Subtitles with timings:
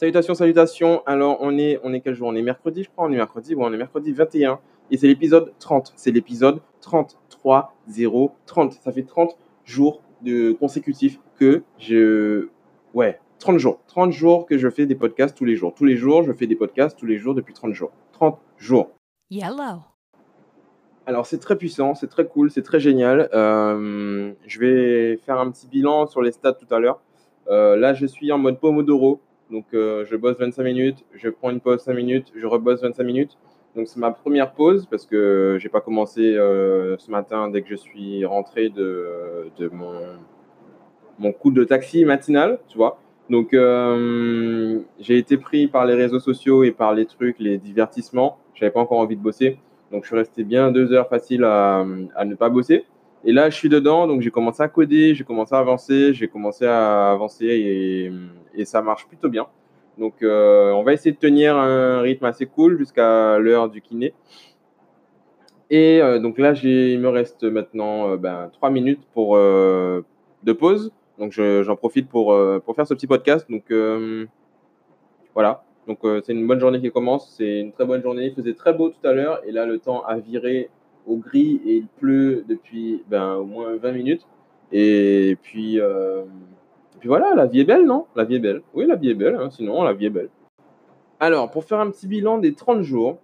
[0.00, 1.02] Salutations, salutations.
[1.04, 2.28] Alors, on est, on est quel jour?
[2.28, 3.04] On est mercredi, je crois.
[3.04, 3.54] On est mercredi.
[3.54, 4.58] Ouais, on est mercredi 21.
[4.90, 5.92] Et c'est l'épisode 30.
[5.94, 8.72] C'est l'épisode 33 0 30.
[8.72, 9.36] Ça fait 30
[9.66, 12.48] jours de consécutifs que je.
[12.94, 13.78] Ouais, 30 jours.
[13.88, 15.74] 30 jours que je fais des podcasts tous les jours.
[15.74, 17.90] Tous les jours, je fais des podcasts tous les jours depuis 30 jours.
[18.12, 18.92] 30 jours.
[19.28, 19.82] Yellow.
[21.04, 23.28] Alors, c'est très puissant, c'est très cool, c'est très génial.
[23.34, 27.02] Euh, je vais faire un petit bilan sur les stats tout à l'heure.
[27.48, 29.20] Euh, là, je suis en mode Pomodoro.
[29.50, 33.02] Donc, euh, je bosse 25 minutes, je prends une pause 5 minutes, je rebosse 25
[33.04, 33.38] minutes.
[33.76, 37.76] Donc, c'est ma première pause parce que j'ai pas commencé ce matin dès que je
[37.76, 39.94] suis rentré de, de mon,
[41.18, 42.98] mon coup de taxi matinal, tu vois.
[43.28, 43.54] Donc,
[44.98, 48.38] j'ai été pris par les réseaux sociaux et par les trucs, les divertissements.
[48.54, 49.58] J'avais pas encore envie de bosser.
[49.92, 51.86] Donc, je suis resté bien deux heures facile à,
[52.16, 52.84] à ne pas bosser.
[53.24, 56.28] Et là, je suis dedans, donc j'ai commencé à coder, j'ai commencé à avancer, j'ai
[56.28, 57.46] commencé à avancer
[58.54, 59.46] et, ça marche plutôt bien.
[59.98, 64.14] Donc, euh, on va essayer de tenir un rythme assez cool jusqu'à l'heure du kiné.
[65.70, 70.04] Et euh, donc là, il me reste maintenant euh, ben, trois minutes pour, euh,
[70.42, 70.92] de pause.
[71.18, 73.46] Donc, j'en profite pour, pour faire ce petit podcast.
[73.50, 73.70] Donc,
[75.34, 75.64] voilà.
[75.86, 77.34] Donc, c'est une bonne journée qui commence.
[77.36, 78.28] C'est une très bonne journée.
[78.28, 79.42] Il faisait très beau tout à l'heure.
[79.46, 80.70] Et là, le temps a viré
[81.10, 84.26] au gris et il pleut depuis ben, au moins 20 minutes.
[84.72, 86.22] Et puis, euh,
[87.00, 88.06] puis voilà, la vie est belle, non?
[88.14, 88.62] La vie est belle.
[88.74, 90.30] Oui, la vie est belle, hein, sinon la vie est belle.
[91.18, 93.18] Alors, pour faire un petit bilan des 30 jours,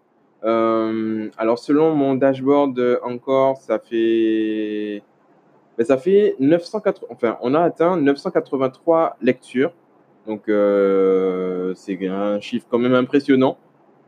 [0.45, 5.03] euh, alors selon mon dashboard encore, ça fait,
[5.79, 9.73] ben, ça fait 980, enfin, on a atteint 983 lectures.
[10.27, 13.57] Donc, euh, c'est un chiffre quand même impressionnant.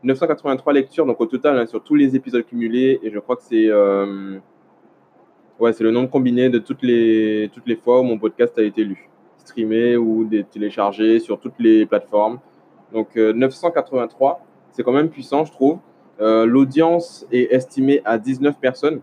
[0.03, 3.43] 983 lectures, donc au total, hein, sur tous les épisodes cumulés, et je crois que
[3.43, 4.39] c'est euh,
[5.59, 8.83] ouais, le nombre combiné de toutes les, toutes les fois où mon podcast a été
[8.83, 12.39] lu, streamé ou téléchargé sur toutes les plateformes.
[12.93, 14.41] Donc euh, 983,
[14.71, 15.79] c'est quand même puissant, je trouve.
[16.21, 19.01] Euh, L'audience est estimée à 19 personnes.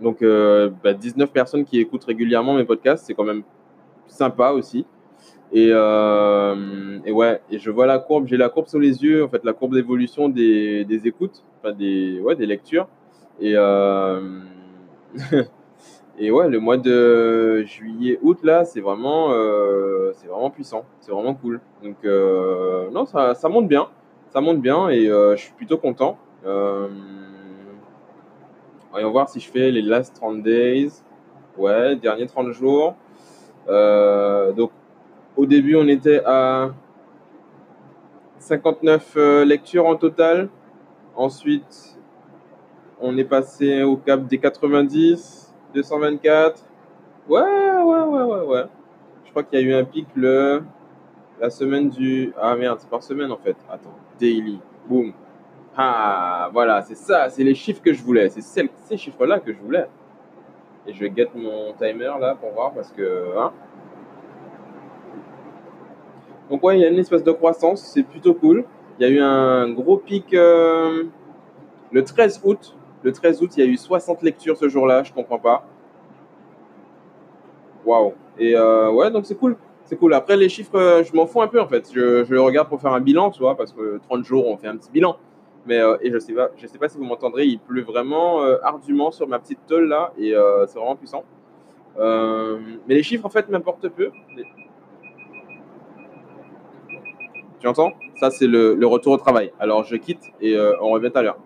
[0.00, 3.42] Donc euh, bah, 19 personnes qui écoutent régulièrement mes podcasts, c'est quand même
[4.06, 4.86] sympa aussi.
[5.54, 9.22] Et, euh, et, ouais, et je vois la courbe, j'ai la courbe sous les yeux,
[9.22, 12.88] en fait, la courbe d'évolution des, écoutes, enfin des, ouais, des lectures.
[13.38, 14.40] Et, euh,
[16.18, 21.34] et ouais, le mois de juillet, août, là, c'est vraiment, euh, vraiment puissant, c'est vraiment
[21.34, 21.60] cool.
[21.84, 21.98] Donc,
[22.92, 23.86] non, ça, ça monte bien,
[24.30, 26.18] ça monte bien et je suis plutôt content.
[28.90, 30.90] voyons voir si je fais les last 30 days.
[31.56, 32.96] Ouais, dernier 30 jours.
[33.68, 34.72] donc,
[35.36, 36.70] au début, on était à
[38.38, 40.48] 59 euh, lectures en total.
[41.16, 41.98] Ensuite,
[43.00, 46.62] on est passé au cap des 90, 224.
[47.28, 48.64] Ouais, ouais, ouais, ouais, ouais.
[49.24, 50.62] Je crois qu'il y a eu un pic le
[51.40, 53.56] la semaine du ah merde, c'est par semaine en fait.
[53.68, 54.60] Attends, daily.
[54.88, 55.12] Boom.
[55.76, 58.28] Ah, voilà, c'est ça, c'est les chiffres que je voulais.
[58.28, 59.86] C'est ces chiffres-là que je voulais.
[60.86, 63.52] Et je vais get mon timer là pour voir parce que hein,
[66.50, 68.64] donc ouais, il y a une espèce de croissance, c'est plutôt cool.
[68.98, 71.04] Il y a eu un gros pic euh,
[71.90, 72.76] le 13 août.
[73.02, 75.66] Le 13 août, il y a eu 60 lectures ce jour-là, je comprends pas.
[77.84, 78.14] Waouh.
[78.38, 79.56] Et euh, ouais, donc c'est cool.
[79.84, 80.14] C'est cool.
[80.14, 81.90] Après, les chiffres, euh, je m'en fous un peu en fait.
[81.92, 84.68] Je, je, regarde pour faire un bilan, tu vois, parce que 30 jours, on fait
[84.68, 85.16] un petit bilan.
[85.66, 86.34] Mais et je sais
[86.66, 90.34] sais pas si vous m'entendrez, il pleut vraiment ardument sur ma petite tôle là, et
[90.66, 91.24] c'est vraiment puissant.
[91.98, 94.10] mais les chiffres en fait m'importent peu.
[97.64, 97.94] Tu entends?
[98.20, 99.50] Ça, c'est le, retour au travail.
[99.58, 101.38] Alors, je quitte et euh, on revient tout à l'heure.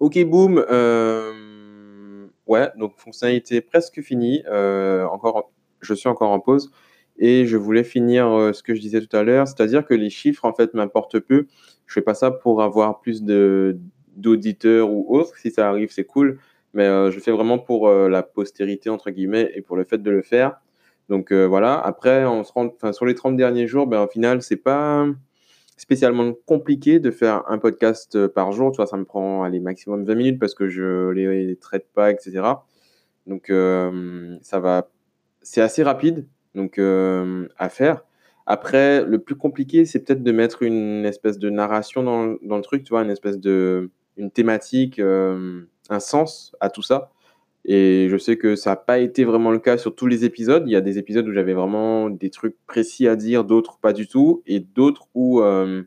[0.00, 0.58] Ok, boum.
[0.58, 4.42] Euh, ouais, donc fonctionnalité presque finie.
[4.48, 6.72] Euh, encore, je suis encore en pause.
[7.16, 10.44] Et je voulais finir ce que je disais tout à l'heure, c'est-à-dire que les chiffres,
[10.44, 11.46] en fait, m'importent peu.
[11.86, 13.78] Je fais pas ça pour avoir plus de
[14.16, 15.36] d'auditeurs ou autres.
[15.36, 16.40] Si ça arrive, c'est cool.
[16.74, 20.22] Mais je fais vraiment pour la postérité, entre guillemets, et pour le fait de le
[20.22, 20.60] faire.
[21.12, 24.40] Donc euh, voilà, après, on se rend, sur les 30 derniers jours, ben, au final,
[24.40, 25.06] c'est pas
[25.76, 28.72] spécialement compliqué de faire un podcast euh, par jour.
[28.72, 32.40] Tu ça me prend allez, maximum 20 minutes parce que je les traite pas, etc.
[33.26, 34.88] Donc euh, ça va,
[35.42, 38.06] c'est assez rapide donc à faire.
[38.46, 42.84] Après, le plus compliqué, c'est peut-être de mettre une espèce de narration dans, le truc,
[42.84, 47.10] tu une espèce de une thématique, un sens à tout ça.
[47.64, 50.64] Et je sais que ça n'a pas été vraiment le cas sur tous les épisodes.
[50.66, 53.92] Il y a des épisodes où j'avais vraiment des trucs précis à dire, d'autres pas
[53.92, 55.82] du tout, et d'autres où euh,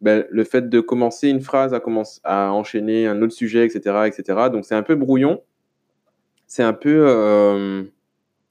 [0.00, 4.06] ben, le fait de commencer une phrase à, commencer, à enchaîner un autre sujet, etc.,
[4.06, 4.48] etc.
[4.50, 5.42] Donc c'est un peu brouillon.
[6.46, 7.84] C'est un peu, euh,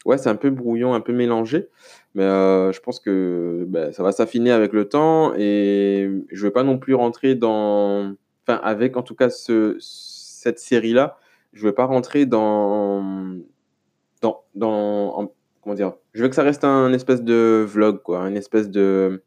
[0.06, 1.68] ouais, c'est un peu brouillon, un peu mélangé.
[2.14, 6.64] Mais je pense que bah, ça va s'affiner avec le temps et je veux pas
[6.64, 8.14] non plus rentrer dans,
[8.48, 11.18] enfin, avec en tout cas ce, cette série-là,
[11.54, 13.38] je veux pas rentrer dans,
[14.22, 18.38] dans, dans, comment dire, je veux que ça reste un espèce de vlog, quoi, une
[18.38, 19.24] espèce de,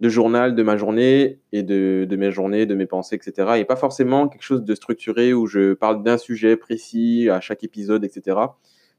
[0.00, 3.52] de journal de ma journée et de, de mes journées, de mes pensées, etc.
[3.56, 7.64] Et pas forcément quelque chose de structuré où je parle d'un sujet précis à chaque
[7.64, 8.36] épisode, etc.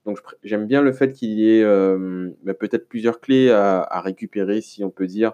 [0.06, 4.62] Donc j'aime bien le fait qu'il y ait euh, bah, peut-être plusieurs clés à, récupérer,
[4.62, 5.34] si on peut dire,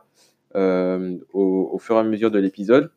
[0.55, 2.91] euh, au, fur et à mesure de l'épisode.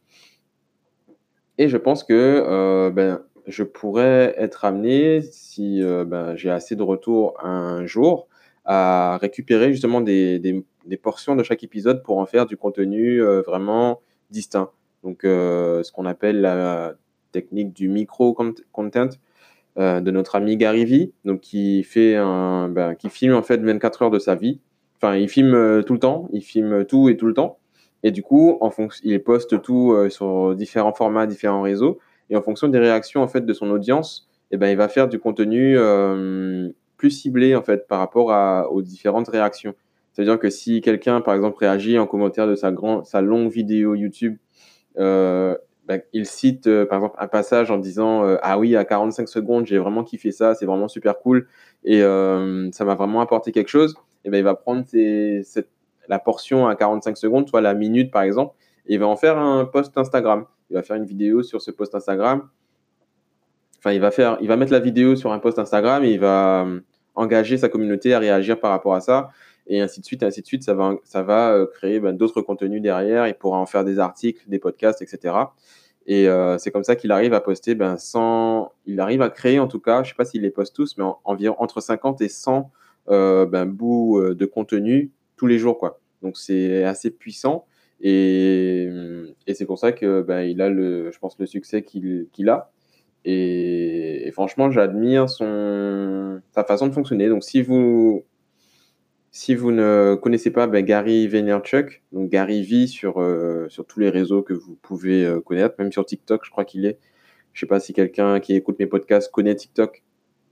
[1.58, 6.82] Et je pense que euh, ben, je pourrais être amené, si ben, j'ai assez de
[6.82, 8.28] retour un jour,
[8.64, 14.00] à récupérer justement des, des, portions de chaque épisode pour en faire du contenu vraiment
[14.30, 14.70] distinct.
[15.04, 16.94] Donc ce qu'on appelle la
[17.32, 19.10] technique du micro-content
[19.78, 23.58] euh, de notre ami Gary Vee, donc qui fait un, ben, qui filme en fait
[23.58, 24.58] 24 heures de sa vie.
[24.96, 27.58] Enfin, il filme euh, tout le temps, il filme tout et tout le temps.
[28.02, 31.98] Et du coup, en fonction, il poste tout euh, sur différents formats, différents réseaux.
[32.30, 35.08] Et en fonction des réactions en fait de son audience, eh ben, il va faire
[35.08, 35.76] du contenu
[36.96, 39.74] plus ciblé en fait par rapport aux différentes réactions.
[40.12, 43.94] C'est-à-dire que si quelqu'un, par exemple, réagit en commentaire de sa, grand, sa longue vidéo
[43.94, 44.38] YouTube,
[44.98, 45.56] euh,
[45.86, 49.28] bah, il cite euh, par exemple un passage en disant euh, ah oui à 45
[49.28, 51.46] secondes j'ai vraiment kiffé ça c'est vraiment super cool
[51.84, 53.94] et euh, ça m'a vraiment apporté quelque chose
[54.24, 55.68] et ben il va prendre cette,
[56.08, 58.56] la portion à 45 secondes soit la minute par exemple
[58.88, 61.70] et il va en faire un post Instagram il va faire une vidéo sur ce
[61.70, 62.48] post Instagram
[63.78, 66.20] enfin il va faire il va mettre la vidéo sur un post Instagram et il
[66.20, 66.66] va
[67.14, 69.30] engager sa communauté à réagir par rapport à ça
[69.68, 70.62] et ainsi de suite, ainsi de suite.
[70.62, 73.26] Ça va, ça va euh, créer ben, d'autres contenus derrière.
[73.26, 75.34] Il pourra en faire des articles, des podcasts, etc.
[76.06, 79.58] Et euh, c'est comme ça qu'il arrive à poster ben, 100, il arrive à créer
[79.58, 82.28] en tout cas, je sais pas s'il les poste tous, mais environ entre 50 et
[82.28, 82.70] 100
[83.08, 85.78] euh, ben, bouts euh, de contenu tous les jours.
[85.78, 85.98] quoi.
[86.22, 87.66] Donc c'est assez puissant.
[88.00, 88.88] Et,
[89.52, 92.72] c'est pour ça que ben, il a le, je pense, le succès qu'il qu'il a.
[93.24, 97.28] Et, franchement, j'admire sa façon de fonctionner.
[97.28, 98.24] Donc si vous,
[99.36, 104.00] si vous ne connaissez pas ben, Gary Vaynerchuk, donc Gary V sur, euh, sur tous
[104.00, 106.98] les réseaux que vous pouvez euh, connaître, même sur TikTok, je crois qu'il est.
[107.52, 110.02] Je sais pas si quelqu'un qui écoute mes podcasts connaît TikTok,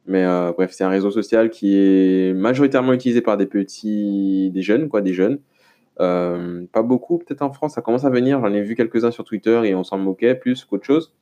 [0.06, 4.62] mais euh, bref, c'est un réseau social qui est majoritairement utilisé par des petits, des
[4.62, 5.38] jeunes, quoi, des jeunes.
[5.96, 8.40] Pas beaucoup, peut-être en France, ça commence à venir.
[8.40, 11.14] J'en ai vu quelques-uns sur Twitter et on s'en moquait plus qu'autre chose.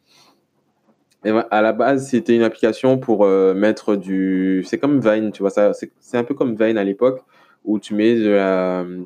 [1.25, 4.65] À la base, c'était une application pour mettre du.
[4.67, 7.23] C'est comme Vine, tu vois, c'est un peu comme Vine à l'époque
[7.65, 8.15] où tu mets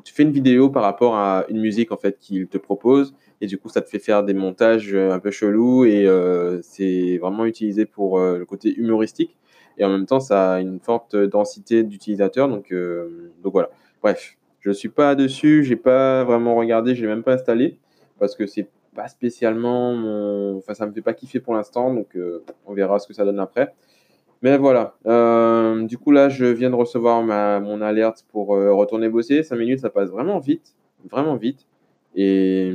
[0.03, 3.47] tu fais une vidéo par rapport à une musique en fait qu'il te propose et
[3.47, 7.17] du coup ça te fait faire des montages euh, un peu chelous et euh, c'est
[7.19, 9.37] vraiment utilisé pour euh, le côté humoristique
[9.77, 12.73] et en même temps ça a une forte densité d'utilisateurs donc
[13.43, 13.69] voilà
[14.01, 14.36] bref
[14.67, 17.79] je suis pas dessus j'ai pas vraiment regardé j'ai même pas installé
[18.19, 22.17] parce que c'est pas spécialement mon enfin ça me fait pas kiffer pour l'instant donc
[22.65, 23.73] on verra ce que ça donne après
[24.41, 24.95] mais voilà.
[25.07, 29.43] Euh, du coup, là, je viens de recevoir ma, mon alerte pour euh, retourner bosser.
[29.43, 30.75] 5 minutes, ça passe vraiment vite.
[31.09, 31.65] Vraiment vite.
[32.15, 32.71] Et,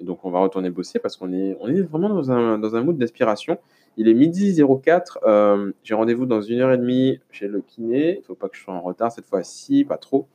[0.00, 2.82] donc, on va retourner bosser parce qu'on est, on est vraiment dans un, dans un
[2.82, 3.58] mood d'inspiration.
[3.96, 5.18] Il est midi 04.
[5.26, 8.14] Euh, J'ai rendez-vous dans une heure et demie chez le kiné.
[8.14, 10.28] Il ne faut pas que je sois en retard cette fois-ci, pas trop.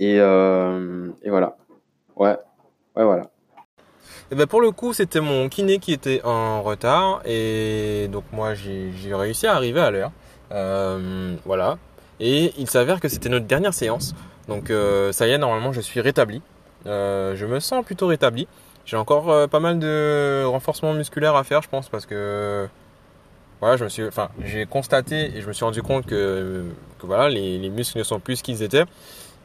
[0.00, 1.56] Et, euh, et voilà.
[2.16, 2.36] Ouais.
[2.96, 3.30] Ouais, voilà.
[4.30, 8.54] Et ben pour le coup, c'était mon kiné qui était en retard et donc moi
[8.54, 10.10] j'ai réussi à arriver à l'heure.
[10.52, 11.76] Euh, voilà.
[12.18, 14.14] Et il s'avère que c'était notre dernière séance.
[14.48, 16.40] Donc euh, ça y est, normalement je suis rétabli.
[16.86, 18.48] Euh, je me sens plutôt rétabli.
[18.86, 22.66] J'ai encore pas mal de renforcement musculaire à faire, je pense, parce que
[23.60, 26.64] voilà, je me suis, enfin, j'ai constaté et je me suis rendu compte que,
[26.98, 28.84] que voilà, les, les muscles ne sont plus ce qu'ils étaient.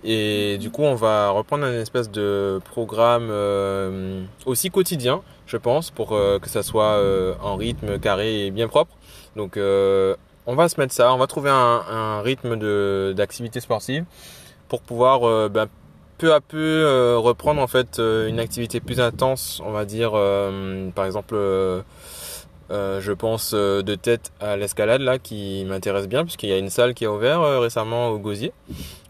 [0.04, 5.90] Et du coup, on va reprendre un espèce de programme euh, aussi quotidien, je pense,
[5.92, 8.92] pour euh, que ça soit euh, en rythme carré et bien propre.
[9.36, 14.06] Donc, on va se mettre ça, on va trouver un, un rythme d'activité sportive
[14.68, 15.68] pour pouvoir ben,
[16.18, 20.14] peu à peu reprendre en fait une activité plus intense, on va dire,
[20.96, 21.36] par exemple.
[22.72, 26.96] je pense de tête à l'escalade là qui m'intéresse bien puisqu'il y a une salle
[26.96, 28.54] qui a ouvert récemment au Gosier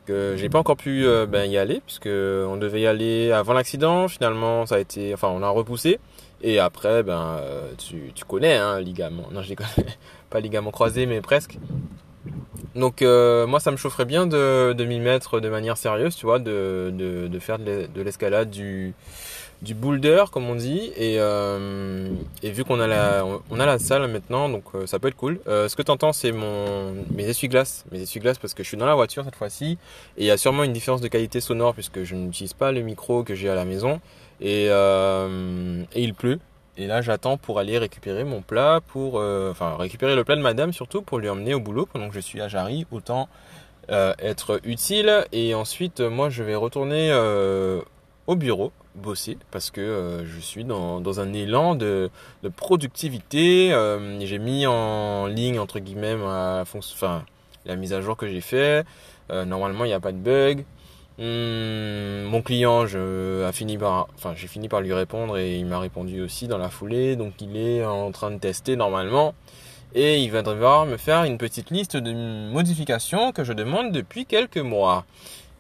[0.08, 4.08] j'ai pas encore pu euh, ben, y aller puisque on devait y aller avant l'accident.
[4.08, 6.00] Finalement, ça a été, enfin, on a repoussé.
[6.42, 9.28] Et après, ben, euh, tu, tu connais, hein, ligament.
[9.32, 9.70] Non, je connais
[10.30, 11.58] pas ligament croisé, mais presque.
[12.76, 16.38] Donc moi ça me chaufferait bien de, de m'y mettre de manière sérieuse, tu vois,
[16.38, 18.94] de, de, de faire de l'escalade, du,
[19.62, 22.10] du boulder comme on dit et, euh,
[22.44, 25.16] et vu qu'on a la on a la salle maintenant donc euh, ça peut être
[25.16, 25.40] cool.
[25.48, 28.78] Euh, ce que tu entends c'est mon mes essuie-glaces, mes essuie-glaces parce que je suis
[28.78, 29.78] dans la voiture cette fois-ci
[30.18, 32.82] et il y a sûrement une différence de qualité sonore puisque je n'utilise pas le
[32.82, 34.00] micro que j'ai à la maison
[34.42, 36.40] et, et il pleut.
[36.80, 40.72] Et là j'attends pour aller récupérer mon plat pour enfin récupérer le plat de madame
[40.72, 41.88] surtout pour lui emmener au boulot.
[41.92, 43.28] Pendant que je suis à Jarry autant
[43.90, 45.26] être utile.
[45.32, 47.12] Et ensuite moi je vais retourner
[48.28, 52.10] au bureau bosser parce que euh, je suis dans, dans, un élan de,
[52.44, 53.72] de productivité.
[53.72, 56.16] Euh, j'ai mis en ligne entre guillemets
[57.66, 58.86] la mise à jour que j'ai fait.
[59.30, 60.66] Euh, normalement, il n'y a pas de bug.
[61.20, 65.80] Hum, mon client, a fini par, enfin, j'ai fini par lui répondre et il m'a
[65.80, 67.16] répondu aussi dans la foulée.
[67.16, 69.34] Donc, il est en train de tester normalement
[69.96, 72.13] et il va devoir me faire une petite liste de
[72.51, 75.06] modifications que je demande depuis quelques mois.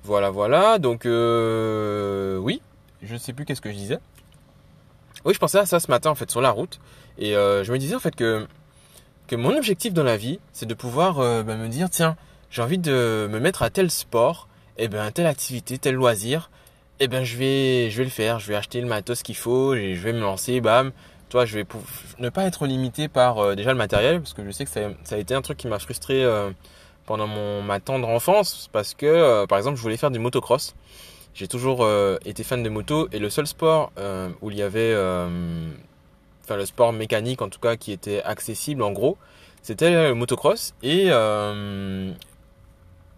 [0.03, 0.77] Voilà, voilà.
[0.77, 2.61] Donc, oui,
[3.01, 3.99] je ne sais plus qu'est-ce que je disais.
[5.25, 6.79] Oui, je pensais à ça ce matin en fait sur la route
[7.17, 8.47] et euh, je me disais en fait que
[9.27, 12.15] que mon objectif dans la vie, c'est de pouvoir euh, bah, me dire tiens,
[12.49, 16.49] j'ai envie de me mettre à tel sport, et eh ben telle activité, tel loisir,
[16.99, 19.35] et eh ben je vais je vais le faire, je vais acheter le matos qu'il
[19.35, 20.91] faut et je vais me lancer, bam.
[21.29, 21.65] Toi, je vais
[22.19, 24.81] ne pas être limité par euh, déjà le matériel parce que je sais que ça,
[25.03, 26.25] ça a été un truc qui m'a frustré
[27.05, 30.73] pendant mon ma tendre enfance parce que par exemple, je voulais faire du motocross.
[31.37, 34.63] J'ai toujours euh, été fan de moto et le seul sport euh, où il y
[34.63, 35.69] avait, euh,
[36.43, 39.19] enfin le sport mécanique en tout cas qui était accessible en gros,
[39.61, 41.09] c'était le motocross et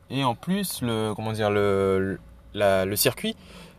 [0.09, 2.19] et en plus le comment dire le
[2.53, 3.37] le circuit,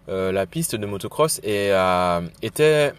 [0.09, 2.95] la piste de motocross était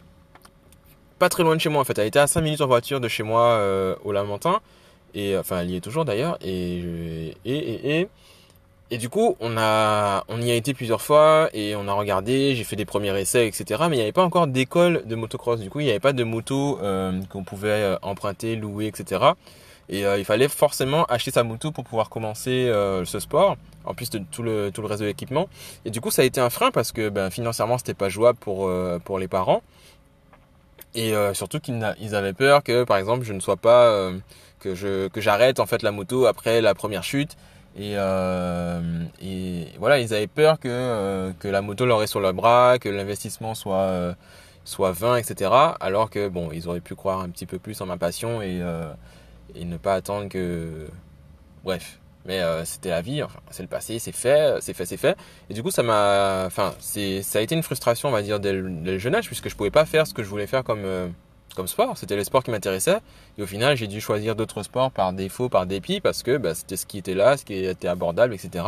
[1.17, 1.97] pas très loin de chez moi en fait.
[1.97, 3.59] Elle était à 5 minutes en voiture de chez moi
[4.03, 4.59] au Lamentin
[5.15, 8.07] et enfin elle y est toujours d'ailleurs et, et
[8.93, 12.55] et du coup, on a, on y a été plusieurs fois et on a regardé,
[12.55, 13.83] j'ai fait des premiers essais, etc.
[13.89, 15.61] Mais il n'y avait pas encore d'école de motocross.
[15.61, 19.23] Du coup, il n'y avait pas de moto euh, qu'on pouvait euh, emprunter, louer, etc.
[19.87, 22.69] Et euh, il fallait forcément acheter sa moto pour pouvoir commencer
[23.05, 23.55] ce sport,
[23.85, 25.47] en plus de tout le, tout le reste de l'équipement.
[25.85, 28.39] Et du coup, ça a été un frein parce que ben, financièrement, c'était pas jouable
[28.39, 28.69] pour,
[29.05, 29.63] pour les parents.
[30.95, 34.11] Et surtout qu'ils avaient peur que, par exemple, je ne sois pas,
[34.59, 37.37] que je que j'arrête en fait la moto après la première chute
[37.77, 38.81] et, euh,
[39.21, 42.77] et, voilà, ils avaient peur que, euh, que la moto leur est sur le bras,
[42.79, 44.13] que l'investissement soit, euh,
[44.65, 45.51] soit vain, etc.
[45.79, 48.61] Alors que bon, ils auraient pu croire un petit peu plus en ma passion et,
[49.55, 50.87] et ne pas attendre que.
[51.63, 51.97] Bref.
[52.23, 55.17] Mais c'était la vie, c'est le passé, c'est fait, c'est fait, c'est fait.
[55.49, 56.43] Et du coup, ça m'a.
[56.45, 59.25] Enfin, ça a été une frustration, on va dire, dès le, dès le, jeune âge,
[59.25, 60.85] puisque je pouvais pas faire ce que je voulais faire comme
[61.55, 61.97] comme sport.
[61.97, 62.99] C'était les sports qui m'intéressaient.
[63.37, 66.55] Et au final, j'ai dû choisir d'autres sports par défaut, par dépit, parce que bah,
[66.55, 68.65] c'était ce qui était là, ce qui était abordable, etc.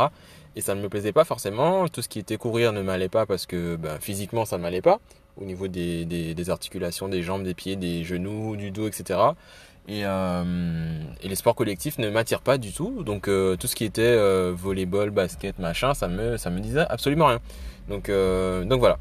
[0.56, 1.88] Et ça ne me plaisait pas forcément.
[1.88, 4.82] Tout ce qui était courir ne m'allait pas parce que bah, physiquement, ça ne m'allait
[4.82, 5.00] pas.
[5.40, 9.18] Au niveau des, articulations, des jambes, des pieds, des genoux, du dos, etc.
[9.86, 13.02] Et, euh, et les sports collectifs ne m'attirent pas du tout.
[13.02, 16.86] Donc euh, tout ce qui était euh, volleyball, basket, machin, ça me, ça me disait
[16.88, 17.40] absolument rien.
[17.88, 18.98] Donc, donc voilà.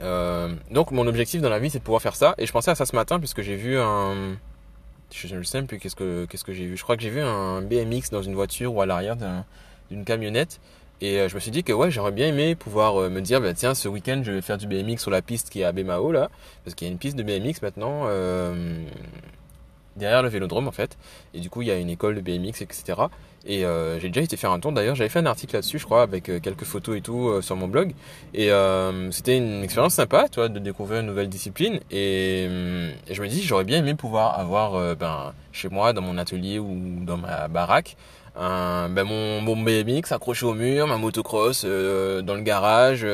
[0.00, 2.34] Euh, donc mon objectif dans la vie c'est de pouvoir faire ça.
[2.38, 4.36] Et je pensais à ça ce matin puisque j'ai vu un
[5.12, 6.76] je ne sais plus qu'est-ce que qu'est-ce que j'ai vu.
[6.76, 9.16] Je crois que j'ai vu un BMX dans une voiture ou à l'arrière
[9.90, 10.60] d'une camionnette.
[11.00, 13.40] Et euh, je me suis dit que ouais j'aurais bien aimé pouvoir euh, me dire
[13.40, 15.72] bah, tiens ce week-end je vais faire du BMX sur la piste qui est à
[15.72, 16.30] Bemao là.
[16.64, 18.06] Parce qu'il y a une piste de BMX maintenant
[19.96, 20.96] derrière le vélodrome en fait.
[21.34, 23.02] Et du coup il y a une école de BMX etc
[23.46, 25.84] et euh, j'ai déjà été faire un tour d'ailleurs, j'avais fait un article là-dessus, je
[25.84, 27.94] crois, avec euh, quelques photos et tout euh, sur mon blog.
[28.34, 28.50] Et
[29.10, 31.80] c'était une expérience sympa, tu vois, de découvrir une nouvelle discipline.
[31.90, 32.48] Et,
[33.10, 37.04] je me dis, j'aurais bien aimé pouvoir avoir, ben, chez moi, dans mon atelier ou
[37.04, 37.96] dans ma baraque,
[38.36, 43.06] un, ben, mon, mon BMX accroché au mur, ma motocross dans le garage,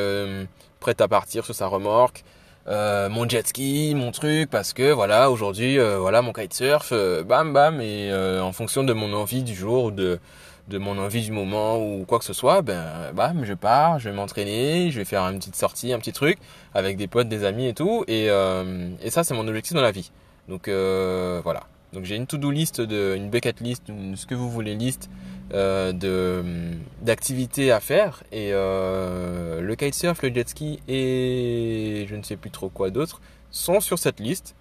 [0.81, 2.25] prête à partir sur sa remorque.
[2.69, 7.25] Euh, mon jet ski, mon truc, parce que voilà, aujourd'hui, euh, voilà, mon kitesurf, euh,
[7.25, 10.21] bam bam, et en fonction de mon envie du jour ou de,
[10.71, 14.15] mon envie du moment ou quoi que ce soit, ben bam, je pars, je vais
[14.15, 16.39] m'entraîner, je vais faire une petite sortie, un petit truc
[16.73, 19.91] avec des potes, des amis et tout, et, et ça c'est mon objectif dans la
[19.91, 20.11] vie.
[20.49, 21.65] Donc voilà.
[21.93, 25.11] Donc j'ai une to-do list, une bucket list, ce que vous voulez liste
[25.55, 32.37] euh, d'activités à faire et euh, le kitesurf, le jet ski et je ne sais
[32.37, 34.55] plus trop quoi d'autre sont sur cette liste.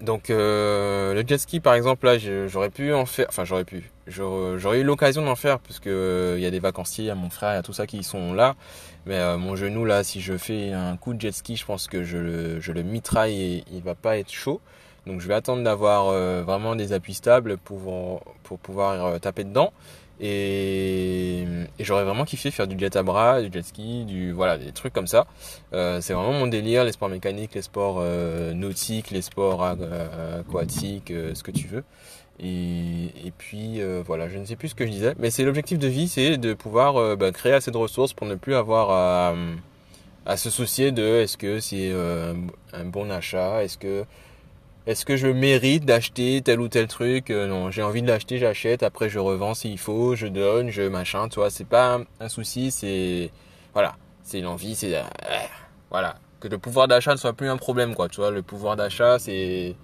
[0.00, 2.16] Donc euh, le jet ski par exemple là
[2.46, 6.46] j'aurais pu en faire, enfin j'aurais pu, j'aurais eu l'occasion d'en faire puisque il y
[6.46, 8.56] a des vacanciers, à mon frère, il y a tout ça qui sont là.
[9.04, 12.02] Mais mon genou là, si je fais un coup de jet ski, je pense que
[12.02, 14.62] je le mitraille et il va pas être chaud.
[15.08, 16.12] Donc je vais attendre d'avoir
[16.44, 19.72] vraiment des appuis stables pour, pour pouvoir taper dedans.
[20.20, 21.44] Et,
[21.78, 24.92] j'aurais vraiment kiffé faire du jet à bras, du jet ski, du voilà des trucs
[24.92, 25.26] comme ça.
[25.72, 30.40] Euh, c'est vraiment mon délire, les sports mécaniques, les sports euh, nautiques, les sports euh,
[30.40, 31.84] aquatiques, ce que tu veux.
[32.40, 35.88] Et, puis voilà, je ne sais plus ce que je disais, mais c'est l'objectif de
[35.88, 39.34] vie, c'est de pouvoir bah, créer assez de ressources pour ne plus avoir
[40.24, 41.92] à se soucier de est-ce que c'est
[42.72, 44.04] un bon achat, est-ce que
[44.88, 47.28] est-ce que je mérite d'acheter tel ou tel truc?
[47.30, 48.82] Euh, Non, j'ai envie de l'acheter, j'achète.
[48.82, 51.28] Après, je revends s'il faut, je donne, je machin.
[51.28, 52.70] Tu vois, c'est pas un souci.
[52.70, 53.30] C'est
[53.74, 55.02] voilà, c'est l'envie, c'est euh,
[55.90, 58.08] voilà que le pouvoir d'achat ne soit plus un problème, quoi.
[58.08, 59.76] Tu vois, le pouvoir d'achat, c'est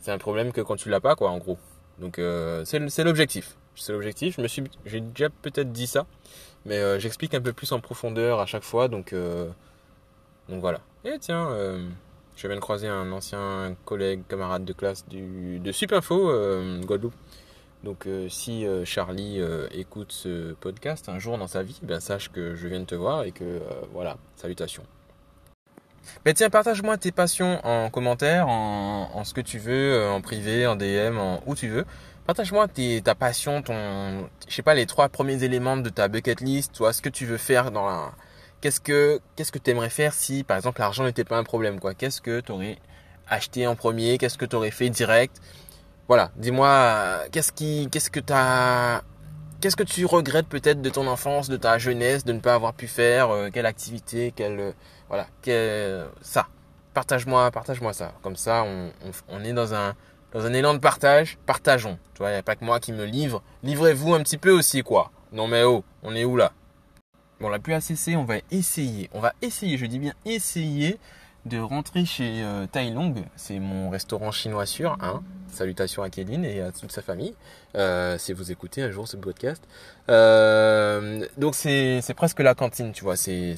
[0.00, 1.58] c'est un problème que quand tu l'as pas, quoi, en gros.
[2.00, 3.56] Donc euh, c'est l'objectif.
[3.76, 4.34] C'est l'objectif.
[4.36, 4.48] Je me
[4.84, 6.06] j'ai déjà peut-être dit ça,
[6.66, 8.88] mais j'explique un peu plus en profondeur à chaque fois.
[8.88, 9.14] Donc
[10.48, 10.80] donc voilà.
[11.04, 11.50] Et tiens.
[12.40, 17.12] Je viens de croiser un ancien collègue, camarade de classe du, de Supinfo, euh, Guadeloupe.
[17.84, 19.42] Donc euh, si euh, Charlie
[19.72, 22.94] écoute ce podcast un jour dans sa vie, ben sache que je viens de te
[22.94, 23.60] voir et que
[23.92, 24.84] voilà, salutations.
[26.24, 30.76] Mais tiens, partage-moi tes passions en commentaire, en, ce que tu veux, en privé, en
[30.76, 31.84] DM, où tu veux.
[32.26, 32.68] Partage-moi
[33.04, 36.94] ta passion, ton, je sais pas, les trois premiers éléments de ta bucket list, toi,
[36.94, 38.12] ce que tu veux faire dans la,
[38.60, 41.80] qu'est-ce que qu'est-ce que tu aimerais faire si par exemple l'argent n'était pas un problème
[41.80, 41.94] quoi?
[41.94, 42.78] Qu'est-ce que tu aurais
[43.28, 44.18] acheté en premier?
[44.18, 45.40] Qu'est-ce que tu aurais fait direct?
[46.08, 48.32] Voilà, dis-moi qu'est-ce qui qu'est-ce que tu
[49.60, 52.74] qu'est-ce que tu regrettes peut-être de ton enfance, de ta jeunesse de ne pas avoir
[52.74, 54.72] pu faire euh, quelle activité, quelle euh,
[55.08, 55.26] voilà,
[56.22, 56.46] ça.
[56.94, 58.12] Partage-moi, partage-moi ça.
[58.22, 58.90] Comme ça on,
[59.28, 59.94] on, est dans un
[60.32, 61.98] dans un élan de partage, partageons.
[62.14, 63.42] Tu vois, il n'y a pas que moi qui me livre.
[63.62, 65.10] Livrez-vous un petit peu aussi quoi.
[65.32, 66.52] Non mais oh, on est où là?
[67.40, 70.98] Bon, la pluie a cessé, on va essayer, on va essayer, je dis bien essayer
[71.46, 73.14] de rentrer chez euh, Long.
[73.34, 74.98] C'est mon restaurant chinois sûr.
[75.00, 75.22] Hein.
[75.48, 77.34] Salutations à Kéline et à toute sa famille.
[77.76, 79.62] Euh, si vous écoutez un jour ce podcast.
[80.10, 83.16] Euh, donc c'est presque la cantine, tu vois.
[83.16, 83.56] C'est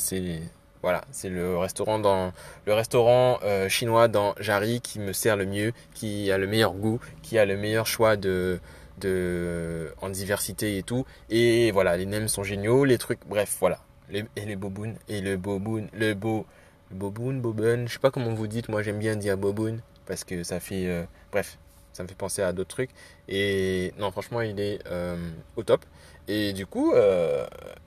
[0.80, 6.38] voilà, c'est le restaurant euh, chinois dans Jarry qui me sert le mieux, qui a
[6.38, 8.60] le meilleur goût, qui a le meilleur choix de
[9.02, 11.04] de, en diversité et tout.
[11.30, 13.80] Et voilà, les nems sont géniaux, les trucs, bref, voilà.
[14.12, 16.46] Et les bobounes, et le boboun, le beau,
[16.90, 20.42] le boboun, je sais pas comment vous dites, moi j'aime bien dire boboun, parce que
[20.42, 21.58] ça fait, euh, bref,
[21.92, 22.90] ça me fait penser à d'autres trucs.
[23.28, 25.16] Et non, franchement, il est euh,
[25.56, 25.84] au top.
[26.28, 27.46] Et du coup, euh,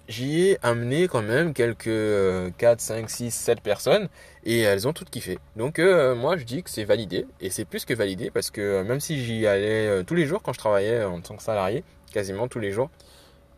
[0.10, 1.89] j'y ai amené quand même quelques
[2.58, 4.10] 4, 5, 6, 7 personnes
[4.44, 5.39] et elles ont toutes kiffé.
[5.56, 8.84] Donc euh, moi je dis que c'est validé et c'est plus que validé parce que
[8.84, 12.50] même si j'y allais tous les jours quand je travaillais en tant que salarié, quasiment
[12.50, 12.89] tous les jours,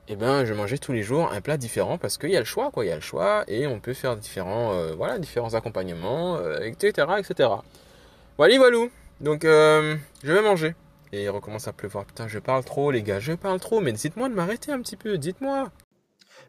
[0.09, 2.45] eh ben je mangeais tous les jours un plat différent parce qu'il y a le
[2.45, 6.39] choix quoi, il y a le choix et on peut faire différents voilà, différents accompagnements,
[6.61, 7.49] etc., etc.
[8.37, 8.87] Voilà, voilà.
[9.21, 10.75] Donc je vais manger.
[11.13, 12.05] Et il recommence à pleuvoir.
[12.05, 13.79] Putain, je parle trop, les gars, je parle trop.
[13.79, 15.71] Mais dites-moi de m'arrêter un petit peu, dites-moi.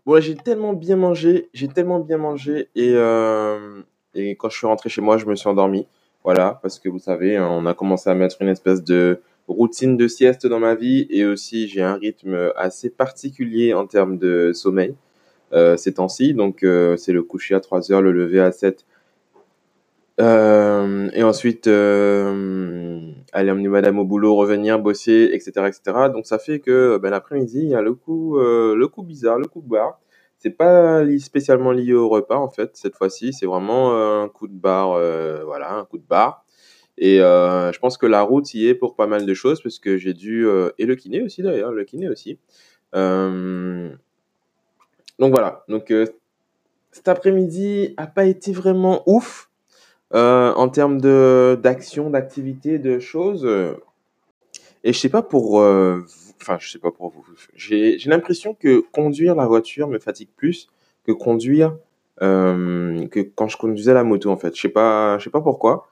[0.04, 2.68] Bon, j'ai tellement bien mangé, j'ai tellement bien mangé.
[2.74, 3.82] Et, euh,
[4.14, 5.86] et quand je suis rentré chez moi, je me suis endormi.
[6.24, 9.96] Voilà, parce que vous savez, hein, on a commencé à mettre une espèce de routine
[9.96, 11.06] de sieste dans ma vie.
[11.10, 14.94] Et aussi, j'ai un rythme assez particulier en termes de sommeil
[15.52, 16.34] euh, ces temps-ci.
[16.34, 18.84] Donc, euh, c'est le coucher à 3 heures, le lever à 7
[20.20, 23.00] euh, et ensuite, euh,
[23.32, 26.08] aller emmener madame au boulot, revenir, bosser, etc., etc.
[26.12, 29.38] Donc ça fait que ben, l'après-midi, il y a le coup, euh, le coup bizarre,
[29.38, 30.00] le coup de barre.
[30.38, 34.46] C'est pas spécialement lié au repas en fait cette fois-ci, c'est vraiment euh, un coup
[34.46, 36.44] de barre, euh, voilà, un coup de barre.
[36.96, 39.78] Et euh, je pense que la route y est pour pas mal de choses parce
[39.78, 40.46] que j'ai dû
[40.78, 42.38] et le kiné aussi d'ailleurs, le kiné aussi.
[42.92, 43.98] donc
[45.18, 45.92] voilà, donc
[46.92, 49.47] cet après-midi a pas été vraiment ouf.
[50.14, 53.44] Euh, en termes de d'action, d'activité, de choses.
[53.44, 53.74] Euh,
[54.84, 56.04] et je sais pas pour, euh,
[56.40, 57.26] enfin je sais pas pour vous.
[57.54, 60.68] J'ai l'impression que conduire la voiture me fatigue plus
[61.06, 61.76] que conduire
[62.20, 64.54] que quand je conduisais la moto en fait.
[64.56, 65.88] Je sais pas, je sais pas pourquoi.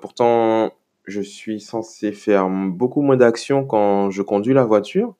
[0.00, 0.72] pourtant,
[1.06, 5.14] je suis censé faire beaucoup moins d'actions quand je conduis la voiture,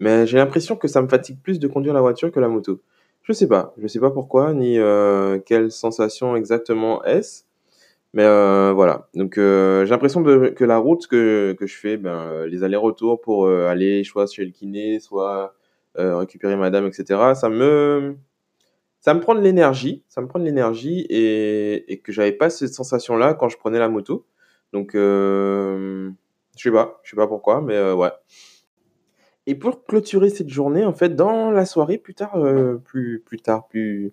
[0.00, 2.80] mais j'ai l'impression que ça me fatigue plus de conduire la voiture que la moto.
[3.22, 7.44] Je sais pas, je sais pas pourquoi ni euh, quelle sensation exactement est-ce,
[8.14, 9.08] mais euh, voilà.
[9.14, 13.48] Donc euh, j'ai l'impression que la route que, que je fais, ben les allers-retours pour
[13.48, 15.54] aller soit chez le kiné, soit
[15.96, 17.34] récupérer madame, etc.
[17.34, 18.16] Ça me
[19.00, 22.50] ça me prend de l'énergie, ça me prend de l'énergie et, et que j'avais pas
[22.50, 24.26] cette sensation-là quand je prenais la moto.
[24.72, 26.10] Donc je
[26.56, 28.10] sais pas, je sais pas pourquoi, mais ouais.
[29.46, 33.38] Et pour clôturer cette journée, en fait, dans la soirée, plus tard, euh, plus, plus
[33.38, 34.12] tard, plus,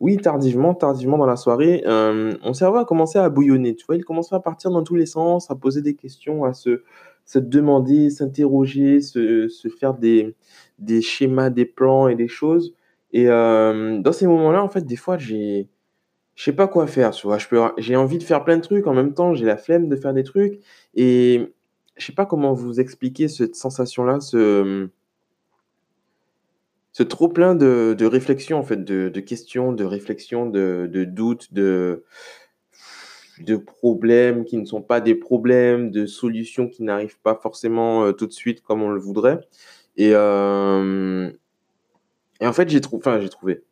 [0.00, 3.76] Oui, tardivement, tardivement dans la soirée, euh, mon cerveau a commencé à bouillonner.
[3.76, 6.54] Tu vois, il commençait à partir dans tous les sens, à poser des questions, à
[6.54, 6.82] se,
[7.26, 10.36] se demander, s'interroger, se, se faire des,
[10.78, 12.74] des schémas, des plans et des choses.
[13.12, 15.68] Et euh, dans ces moments-là, en fait, des fois, j'ai,
[16.34, 17.10] je sais pas quoi faire.
[17.12, 17.38] Tu vois,
[17.78, 20.14] j'ai envie de faire plein de trucs en même temps, j'ai la flemme de faire
[20.14, 20.60] des trucs.
[20.94, 21.54] Et
[21.96, 24.88] je sais pas comment vous expliquer cette sensation-là, ce
[26.92, 31.04] ce trop plein de, de réflexions, en fait, de, de questions, de réflexions, de, de
[31.04, 32.04] doutes, de,
[33.40, 38.12] de problèmes qui ne sont pas des problèmes, de solutions qui n'arrivent pas forcément euh,
[38.12, 39.40] tout de suite comme on le voudrait.
[39.98, 41.30] Et, euh,
[42.40, 43.62] et en fait, j'ai j'ai trouvé.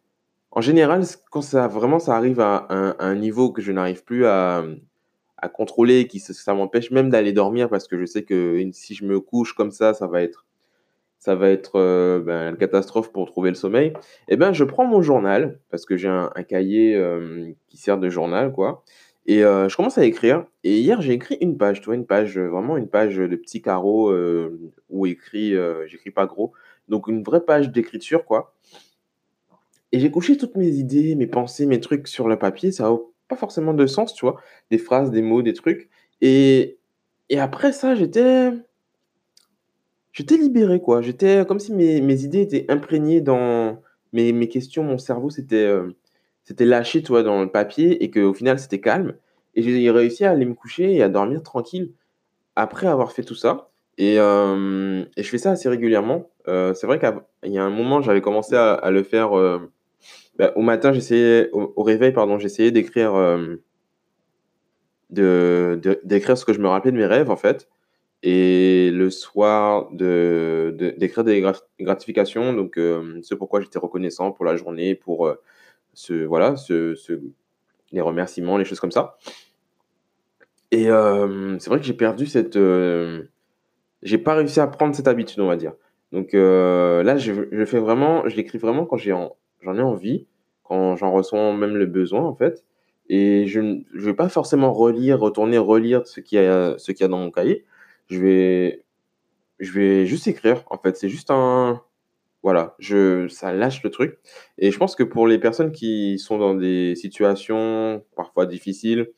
[0.50, 4.64] En général, quand ça vraiment ça arrive à un niveau que je n'arrive plus à,
[5.44, 9.04] à contrôler, qui ça m'empêche même d'aller dormir parce que je sais que si je
[9.04, 10.46] me couche comme ça, ça va être
[11.18, 13.94] ça va être euh, ben, catastrophe pour trouver le sommeil,
[14.28, 18.10] eh ben, je prends mon journal, parce que j'ai un, cahier euh, qui sert de
[18.10, 18.84] journal, quoi,
[19.24, 20.44] et euh, je commence à écrire.
[20.64, 23.62] Et hier, j'ai écrit une page, tu vois, une page, vraiment une page de petits
[23.62, 25.54] carreaux euh, où écrit,
[25.86, 26.52] j'écris pas gros,
[26.88, 28.54] donc une vraie page d'écriture, quoi.
[29.92, 32.90] Et j'ai couché toutes mes idées, mes pensées, mes trucs sur le papier, ça
[33.28, 35.88] pas forcément de sens, tu vois, des phrases, des mots, des trucs.
[36.20, 36.78] Et,
[37.30, 38.52] et après ça, j'étais
[40.12, 41.02] J'étais libéré, quoi.
[41.02, 43.80] J'étais comme si mes, mes idées étaient imprégnées dans
[44.12, 45.90] mes, mes questions, mon cerveau s'était euh,
[46.44, 49.14] s'était lâché, tu vois, dans le papier et qu'au final, c'était calme.
[49.56, 51.92] Et j'ai réussi à aller me coucher et à dormir tranquille
[52.56, 53.70] après avoir fait tout ça.
[53.98, 56.30] Et, euh, et je fais ça assez régulièrement.
[56.48, 59.32] Euh, c'est vrai qu'il y a un moment, j'avais commencé à le faire.
[60.36, 63.56] Bah, au matin, j'essayais, au, réveil, pardon, j'essayais d'écrire euh,
[65.10, 65.80] de,
[66.36, 67.68] ce que je me rappelais de mes rêves, en fait.
[68.22, 74.44] Et le soir, de, d'écrire des grat- gratifications, donc euh, ce pourquoi j'étais reconnaissant pour
[74.46, 75.34] la journée, pour euh,
[75.92, 77.20] ce, voilà, ce, ce-
[77.92, 79.16] les remerciements, les choses comme ça.
[80.70, 82.58] Et euh, c'est vrai que j'ai perdu cette...
[84.02, 85.74] j'ai pas réussi à prendre cette habitude, on va dire.
[86.10, 90.26] Donc là, je fais vraiment, je l'écris vraiment quand j'ai en- j'en ai envie,
[90.62, 92.64] quand j'en ressens même le besoin, en fait.
[93.08, 97.02] Et je ne vais pas forcément relire, retourner relire ce qu'il y a, ce qu'il
[97.02, 97.64] y a dans mon cahier.
[98.08, 98.84] Je vais,
[99.60, 100.96] je vais juste écrire, en fait.
[100.96, 101.82] C'est juste un...
[102.42, 104.18] Voilà, je, ça lâche le truc.
[104.58, 109.08] Et je pense que pour les personnes qui sont dans des situations parfois difficiles,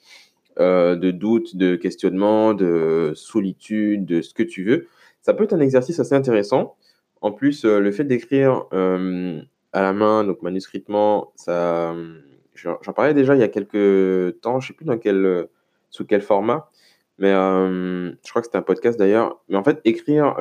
[0.58, 4.86] euh, de doute, de questionnement, de solitude, de ce que tu veux.
[5.20, 6.76] Ça peut être un exercice assez intéressant.
[7.20, 9.42] En plus, euh, le fait d'écrire euh,
[9.76, 12.14] à la main, donc manuscritement, ça, euh,
[12.54, 15.50] j'en parlais déjà il y a quelques temps, je sais plus dans quel, euh,
[15.90, 16.70] sous quel format,
[17.18, 19.38] mais euh, je crois que c'était un podcast d'ailleurs.
[19.50, 20.34] Mais en fait, écrire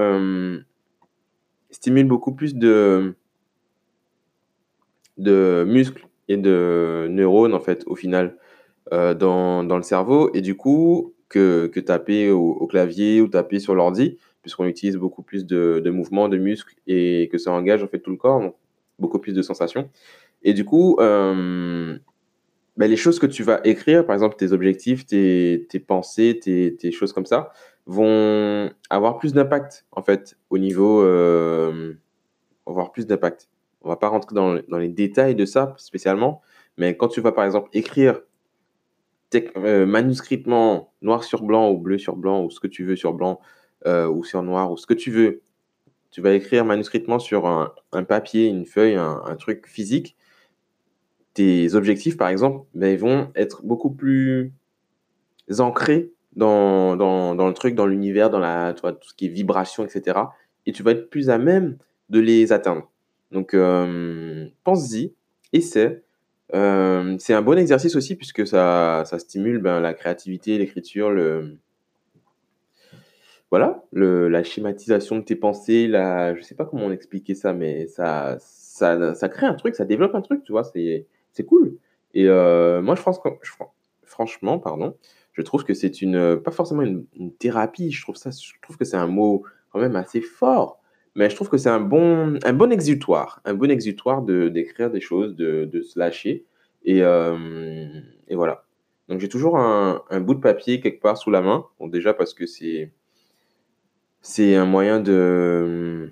[1.70, 3.14] stimule beaucoup plus de,
[5.18, 8.38] de muscles et de neurones, en fait, au final
[8.90, 13.76] dans, dans le cerveau et du coup que, que taper au, clavier ou taper sur
[13.76, 17.88] l'ordi puisqu'on utilise beaucoup plus de, de mouvements, de muscles et que ça engage en
[17.88, 18.54] fait tout le corps,
[19.00, 19.90] beaucoup plus de sensations.
[20.44, 21.98] Et du coup, euh,
[22.78, 27.14] ben, les choses que tu vas écrire, par exemple tes objectifs, tes, pensées, tes, choses
[27.14, 27.52] comme ça,
[27.86, 31.94] vont avoir plus d'impact en fait au niveau, euh,
[32.68, 33.50] avoir plus d'impact.
[33.82, 36.42] On va pas rentrer dans, les détails de ça spécialement,
[36.78, 38.20] mais quand tu vas par exemple écrire
[39.58, 43.14] euh, manuscritement, noir sur blanc ou bleu sur blanc ou ce que tu veux sur
[43.14, 43.40] blanc
[43.86, 45.42] euh, ou sur noir ou ce que tu veux,
[46.16, 50.16] tu vas écrire manuscritement sur un, papier, une feuille, un, truc physique.
[51.34, 54.54] Tes objectifs, par exemple, ben, ils vont être beaucoup plus
[55.60, 60.18] ancrés dans, dans, le truc, dans l'univers, dans la, tout ce qui est vibration, etc.
[60.66, 62.90] Et tu vas être plus à même de les atteindre.
[63.32, 65.14] Donc, euh, pense-y,
[65.52, 66.02] essaie.
[66.54, 71.58] Euh, c'est un bon exercice aussi puisque ça, ça stimule ben, la créativité, l'écriture, le,
[73.56, 77.88] voilà, la schématisation de tes pensées, la, je sais pas comment on expliquer ça, mais
[77.88, 81.08] ça, ça, crée un truc, ça développe un truc, tu vois, c'est,
[81.48, 81.78] cool.
[82.14, 83.18] Et euh, moi, je pense
[84.04, 84.98] franchement, pardon,
[85.32, 87.06] je trouve que c'est une, pas forcément une,
[87.40, 90.82] thérapie, je trouve ça, je trouve que c'est un mot quand même assez fort,
[91.16, 94.92] mais je trouve que c'est un bon, un bon exutoire, un bon exutoire de, d'écrire
[94.92, 96.46] des choses, de, de se lâcher.
[96.84, 97.88] Et, euh,
[98.28, 98.66] et voilà.
[99.08, 101.66] Donc j'ai toujours un, bout de papier quelque part sous la main.
[101.80, 102.92] Déjà parce que c'est,
[104.26, 106.08] c'est un moyen de,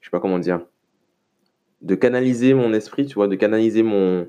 [0.00, 0.62] je sais pas comment dire,
[1.82, 4.26] de canaliser mon esprit, tu vois, de canaliser mon,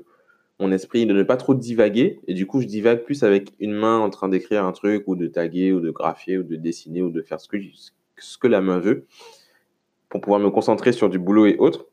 [0.60, 2.20] mon esprit, de ne pas trop divaguer.
[2.28, 5.16] Et du coup, je divague plus avec une main en train d'écrire un truc, ou
[5.16, 7.56] de taguer, ou de graphier, ou de dessiner, ou de faire ce que,
[8.18, 9.06] ce que la main veut,
[10.10, 11.86] pour pouvoir me concentrer sur du boulot et autres.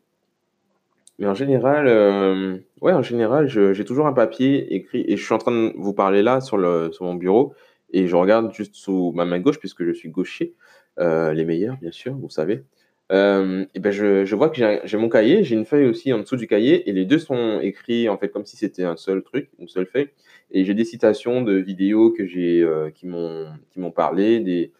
[1.17, 5.33] Mais en général, euh, ouais, en général, j'ai toujours un papier écrit et je suis
[5.33, 7.53] en train de vous parler là sur, le, sur mon bureau
[7.95, 10.53] et je regarde juste sous ma main gauche puisque je suis gaucher,
[10.99, 12.63] euh, les meilleurs bien sûr, vous savez.
[13.11, 16.19] Euh, et ben je, je vois que j'ai mon cahier, j'ai une feuille aussi en
[16.19, 19.23] dessous du cahier et les deux sont écrits en fait comme si c'était un seul
[19.23, 20.09] truc, une seule feuille.
[20.51, 24.71] Et j'ai des citations de vidéos que j'ai qui m'ont qui m'ont parlé, des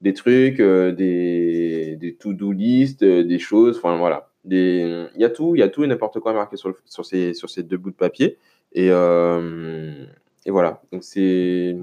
[0.00, 5.60] des trucs, des, des to-do list, des choses, enfin voilà il y a tout, il
[5.60, 7.96] y a tout et n'importe quoi marqué sur, sur, ces, sur ces deux bouts de
[7.96, 8.38] papier.
[8.72, 10.04] Et, euh,
[10.44, 10.82] et voilà.
[10.92, 11.76] Donc c'est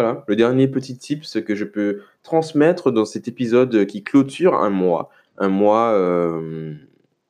[0.00, 4.54] voilà le dernier petit tip ce que je peux transmettre dans cet épisode qui clôture
[4.54, 6.74] un mois, un mois, euh,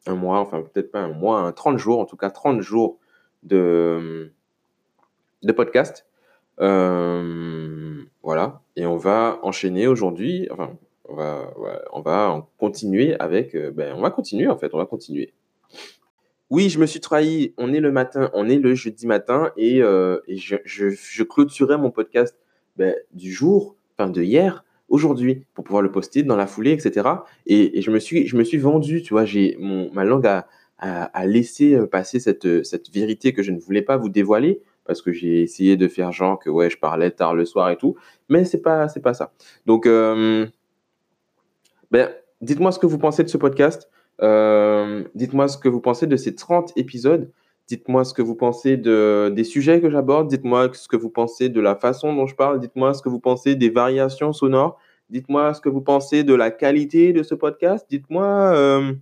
[0.07, 2.99] un mois, enfin peut-être pas un mois, un 30 jours, en tout cas 30 jours
[3.43, 4.31] de
[5.57, 6.05] podcast.
[6.61, 8.61] Euh, voilà.
[8.77, 10.47] Et on va enchaîner aujourd'hui.
[10.51, 10.77] Enfin,
[11.09, 11.51] on va,
[11.95, 13.55] on va continuer avec.
[13.55, 15.33] Euh, ben, on va continuer en fait, on va continuer.
[16.51, 17.55] Oui, je me suis trahi.
[17.57, 22.37] On est le matin, on est le jeudi matin et, je, je, mon podcast
[22.79, 27.09] ben, du jour, enfin de hier, aujourd'hui, pour pouvoir le poster dans la foulée, etc.
[27.47, 29.59] Et, je, me suis, je me suis vendu, tu vois, j'ai
[29.93, 30.47] ma langue a,
[30.79, 35.03] a, laissé euh, passer cette, cette vérité que je ne voulais pas vous dévoiler parce
[35.03, 37.97] que j'ai essayé de faire genre que ouais, je parlais tard le soir et tout,
[38.31, 39.35] mais c'est pas, pas ça.
[39.67, 39.87] Donc,
[41.91, 42.11] ben,
[42.41, 43.91] dites-moi ce que vous pensez de ce podcast.
[44.21, 47.31] Euh, dites-moi ce que vous pensez de ces 30 épisodes.
[47.69, 50.29] Dites-moi ce que vous pensez de, des sujets que j'aborde.
[50.29, 52.61] Dites-moi ce que vous pensez de la façon dont je parle.
[52.61, 54.79] Dites-moi ce que vous pensez des variations sonores.
[55.11, 57.87] Dites-moi ce que vous pensez de la qualité de ce podcast.
[57.91, 58.93] Dites-moi euh,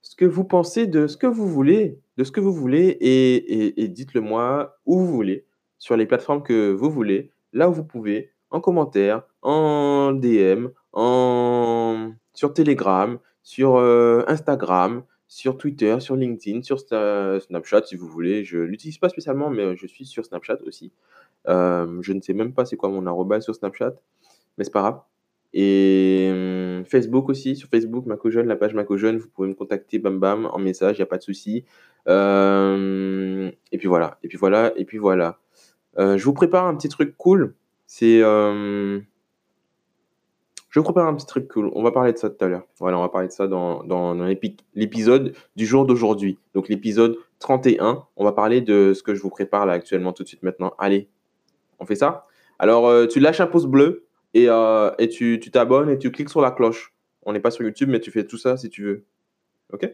[0.00, 3.82] ce que vous pensez de ce que vous voulez, de ce que vous voulez, et,
[3.82, 5.46] et dites-le moi où vous voulez,
[5.78, 12.12] sur les plateformes que vous voulez, là où vous pouvez, en commentaire, en DM, en,
[12.34, 18.44] sur Telegram, sur euh, Instagram, sur Twitter, sur LinkedIn, sur Snapchat si vous voulez.
[18.44, 20.92] Je l'utilise pas spécialement, mais je suis sur Snapchat aussi.
[21.48, 23.94] Euh, je ne sais même pas c'est quoi mon arrobas sur Snapchat,
[24.58, 25.00] mais c'est pas grave.
[25.54, 29.54] Et hum, Facebook aussi, sur Facebook, Maco Jeune, la page Maco Jeune, vous pouvez me
[29.54, 31.64] contacter bam bam en message, il n'y a pas de souci.
[32.08, 35.38] Euh, et puis voilà, et puis voilà, et puis voilà.
[35.96, 37.54] je vous prépare un petit truc cool.
[37.86, 38.20] C'est
[40.72, 41.70] je vous prépare un petit truc cool.
[41.74, 42.66] On va parler de ça tout à l'heure.
[42.80, 44.14] Voilà, on va parler de ça dans,
[44.74, 46.38] l'épisode du jour d'aujourd'hui.
[46.54, 48.06] Donc l'épisode 31.
[48.16, 50.72] On va parler de ce que je vous prépare là actuellement tout de suite maintenant.
[50.78, 51.08] Allez,
[51.78, 52.24] on fait ça?
[52.58, 56.30] Alors, euh, tu lâches un pouce bleu et, euh, et tu t'abonnes et tu cliques
[56.30, 56.94] sur la cloche.
[57.26, 59.04] On n'est pas sur YouTube, mais tu fais tout ça si tu veux.
[59.74, 59.86] OK?